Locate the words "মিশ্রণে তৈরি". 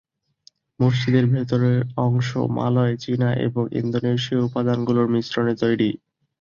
5.13-5.89